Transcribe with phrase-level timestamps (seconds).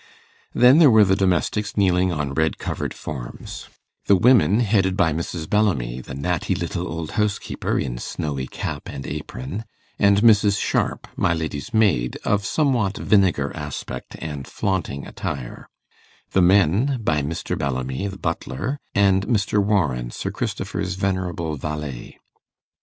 [0.55, 3.69] Then there were the domestics kneeling on red covered forms,
[4.07, 5.47] the women headed by Mrs.
[5.47, 9.63] Bellamy, the natty little old housekeeper, in snowy cap and apron,
[9.99, 10.59] and Mrs.
[10.59, 15.69] Sharp, my lady's maid, of somewhat vinegar aspect and flaunting attire;
[16.31, 17.55] the men by Mr.
[17.55, 19.63] Bellamy the butler, and Mr.
[19.63, 22.17] Warren, Sir Christopher's venerable valet.